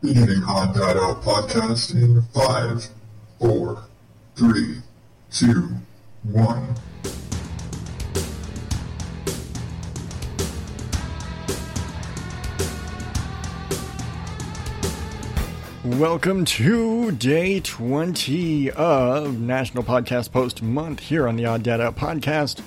[0.00, 2.86] Beginning Odd Dad Out podcast in five,
[3.40, 3.82] four,
[4.36, 4.76] three,
[5.28, 5.70] two,
[6.22, 6.76] one.
[15.84, 21.96] Welcome to day 20 of National Podcast Post Month here on the Odd Dad Out
[21.96, 22.60] Podcast,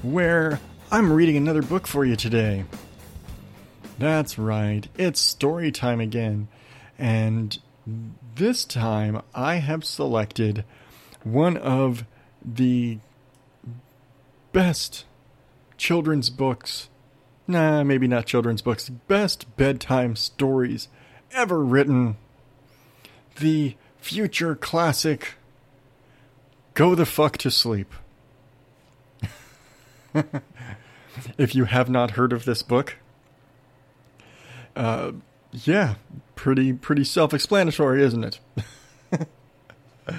[0.00, 0.60] where
[0.90, 2.64] I'm reading another book for you today.
[3.98, 6.48] That's right, it's story time again.
[7.00, 7.58] And
[8.34, 10.66] this time I have selected
[11.24, 12.04] one of
[12.44, 12.98] the
[14.52, 15.06] best
[15.78, 16.90] children's books.
[17.48, 18.90] Nah, maybe not children's books.
[18.90, 20.88] Best bedtime stories
[21.32, 22.18] ever written
[23.38, 25.36] the future classic
[26.74, 27.94] Go the Fuck to Sleep.
[31.38, 32.96] if you have not heard of this book,
[34.76, 35.12] uh,
[35.52, 35.94] yeah,
[36.34, 38.40] pretty pretty self-explanatory, isn't it?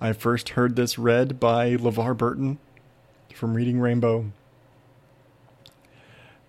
[0.00, 2.58] I first heard this read by LeVar Burton
[3.34, 4.32] from Reading Rainbow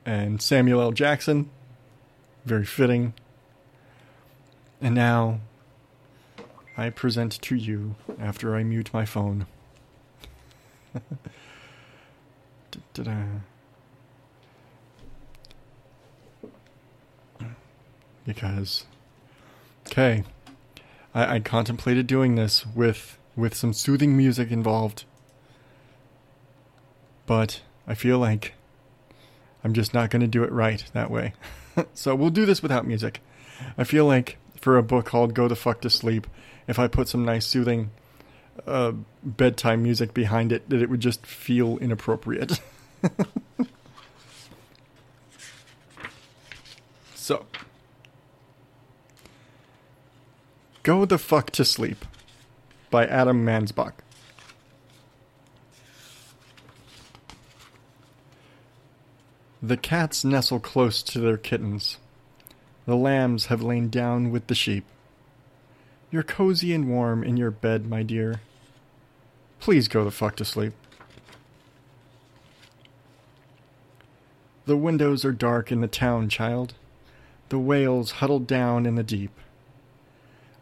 [0.06, 0.92] and Samuel L.
[0.92, 1.50] Jackson.
[2.46, 3.14] Very fitting.
[4.82, 5.40] And now
[6.76, 9.46] I present to you after I mute my phone.
[18.26, 18.86] because
[19.88, 20.24] okay,
[21.14, 25.06] I, I contemplated doing this with with some soothing music involved,
[27.26, 28.54] but I feel like
[29.64, 31.34] I'm just not going to do it right that way.
[31.94, 33.22] so we'll do this without music.
[33.78, 36.28] I feel like for a book called Go the Fuck to Sleep,
[36.68, 37.92] if I put some nice soothing
[38.68, 42.60] uh, bedtime music behind it, that it would just feel inappropriate.
[47.16, 47.46] so,
[50.84, 52.04] Go the Fuck to Sleep
[52.92, 53.94] by Adam Mansbach.
[59.62, 62.00] The cats nestle close to their kittens.
[62.86, 64.84] The lambs have lain down with the sheep.
[66.12, 68.42] You're cozy and warm in your bed, my dear.
[69.62, 70.74] Please go the fuck to sleep.
[74.66, 76.74] The windows are dark in the town, child.
[77.48, 79.32] The whales huddled down in the deep.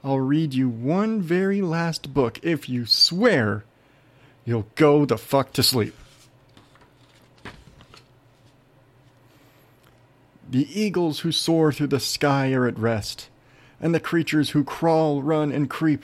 [0.03, 3.63] I'll read you one very last book if you swear
[4.45, 5.95] you'll go the fuck to sleep.
[10.49, 13.29] The eagles who soar through the sky are at rest,
[13.79, 16.03] and the creatures who crawl, run, and creep.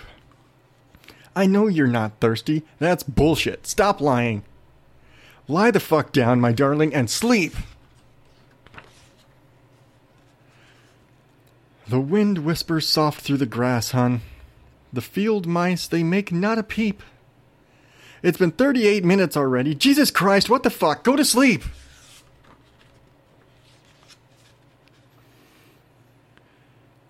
[1.35, 2.63] I know you're not thirsty.
[2.79, 3.67] That's bullshit.
[3.67, 4.43] Stop lying.
[5.47, 7.55] Lie the fuck down, my darling, and sleep.
[11.89, 14.21] The wind whispers soft through the grass, hun.
[14.91, 17.01] The field mice, they make not a peep.
[18.21, 19.73] It's been 38 minutes already.
[19.75, 21.03] Jesus Christ, what the fuck?
[21.03, 21.63] Go to sleep.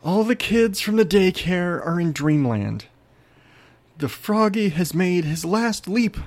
[0.04, 2.86] All the kids from the daycare are in dreamland.
[3.98, 6.18] The froggy has made his last leap.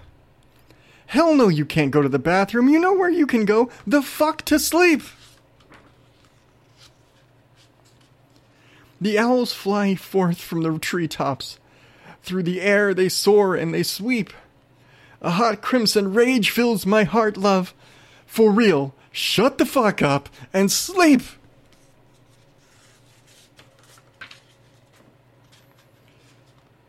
[1.07, 2.69] Hell no, you can't go to the bathroom.
[2.69, 3.71] You know where you can go.
[3.87, 5.03] The fuck to sleep.
[9.01, 11.59] The owls fly forth from the treetops.
[12.23, 14.33] Through the air they soar and they sweep.
[15.23, 17.75] A hot crimson rage fills my heart, love.
[18.27, 21.23] For real, shut the fuck up and sleep.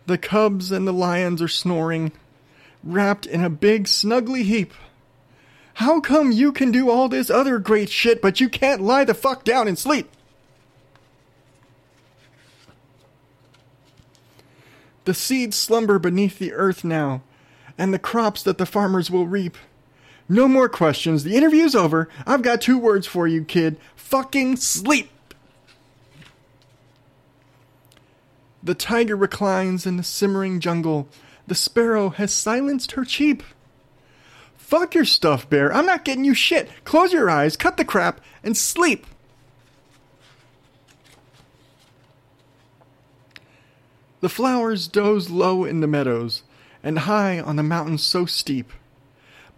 [0.05, 2.11] The cubs and the lions are snoring,
[2.83, 4.73] wrapped in a big snuggly heap.
[5.75, 9.13] How come you can do all this other great shit, but you can't lie the
[9.13, 10.09] fuck down and sleep?
[15.11, 17.21] The seeds slumber beneath the earth now,
[17.77, 19.57] and the crops that the farmers will reap.
[20.29, 21.25] No more questions.
[21.25, 22.07] The interview's over.
[22.25, 23.75] I've got two words for you, kid.
[23.97, 25.09] Fucking sleep.
[28.63, 31.09] The tiger reclines in the simmering jungle.
[31.45, 33.43] The sparrow has silenced her cheep.
[34.55, 35.73] Fuck your stuff, bear.
[35.73, 36.69] I'm not getting you shit.
[36.85, 39.05] Close your eyes, cut the crap, and sleep.
[44.21, 46.43] The flowers doze low in the meadows,
[46.83, 48.71] and high on the mountains so steep.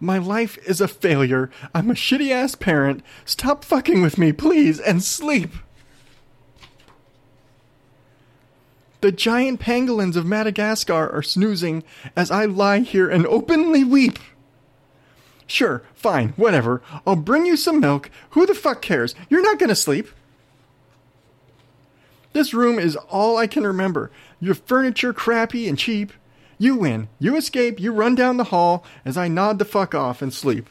[0.00, 1.50] My life is a failure.
[1.74, 3.02] I'm a shitty ass parent.
[3.24, 5.50] Stop fucking with me, please, and sleep.
[9.02, 11.84] The giant pangolins of Madagascar are snoozing
[12.16, 14.18] as I lie here and openly weep.
[15.46, 16.80] Sure, fine, whatever.
[17.06, 18.10] I'll bring you some milk.
[18.30, 19.14] Who the fuck cares?
[19.28, 20.08] You're not gonna sleep.
[22.44, 24.10] This room is all I can remember.
[24.38, 26.12] Your furniture crappy and cheap.
[26.58, 27.08] You win.
[27.18, 27.80] You escape.
[27.80, 30.68] You run down the hall as I nod the fuck off and sleep.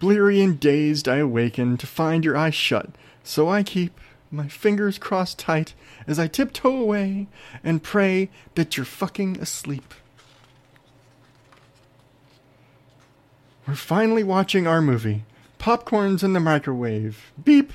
[0.00, 2.88] Bleary and dazed, I awaken to find your eyes shut,
[3.22, 4.00] so I keep
[4.32, 5.74] my fingers crossed tight
[6.08, 7.28] as I tiptoe away
[7.62, 9.94] and pray that you're fucking asleep.
[13.64, 15.22] We're finally watching our movie.
[15.64, 17.32] Popcorn's in the microwave.
[17.42, 17.72] Beep.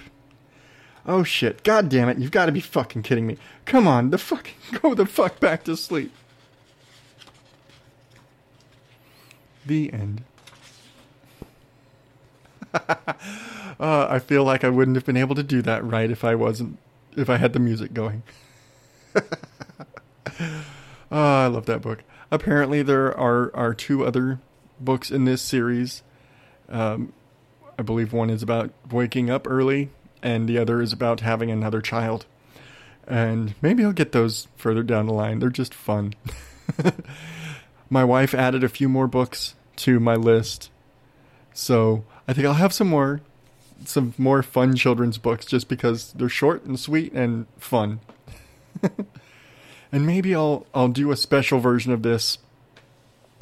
[1.08, 1.64] Oh shit.
[1.64, 2.20] God damn it.
[2.20, 3.36] You've got to be fucking kidding me.
[3.66, 4.12] Come on.
[4.12, 4.54] The fucking
[4.84, 6.12] go the fuck back to sleep.
[9.66, 10.22] The end.
[12.76, 13.08] uh,
[13.80, 16.78] I feel like I wouldn't have been able to do that right if I wasn't
[17.18, 18.22] if I had the music going.
[19.16, 19.24] oh,
[21.12, 22.04] I love that book.
[22.30, 24.40] Apparently, there are are two other
[24.80, 26.04] books in this series.
[26.72, 27.14] Um,
[27.80, 29.90] I believe one is about waking up early,
[30.22, 32.26] and the other is about having another child.
[33.08, 35.40] And maybe I'll get those further down the line.
[35.40, 36.14] They're just fun.
[37.90, 40.70] my wife added a few more books to my list,
[41.54, 43.22] so I think I'll have some more
[43.86, 48.02] some more fun children's books just because they're short and sweet and fun.
[49.90, 52.40] and maybe I'll I'll do a special version of this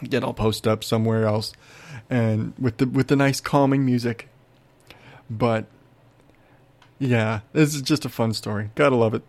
[0.01, 1.53] that I'll post up somewhere else
[2.09, 4.29] and with the with the nice calming music.
[5.29, 5.65] But
[6.99, 8.71] yeah, this is just a fun story.
[8.75, 9.23] Gotta love it.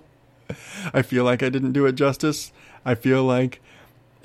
[0.92, 2.52] I feel like I didn't do it justice.
[2.84, 3.60] I feel like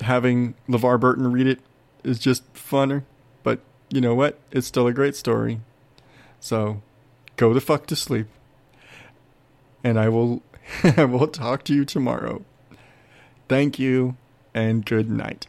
[0.02, 1.60] having LeVar Burton read it
[2.04, 3.04] is just funner
[3.42, 3.60] But
[3.90, 4.38] you know what?
[4.50, 5.60] It's still a great story.
[6.40, 6.82] So
[7.36, 8.26] go the fuck to sleep.
[9.82, 10.42] And I will
[10.96, 12.44] I will talk to you tomorrow.
[13.48, 14.16] Thank you
[14.54, 15.46] and good night.